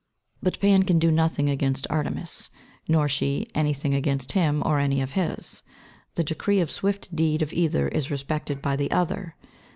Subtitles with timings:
[0.41, 2.49] But Pan can do nothing against Artemis,
[2.87, 5.61] nor she anything against him or any of his.
[6.15, 9.35] The decree or swift deed of either is respected by the other.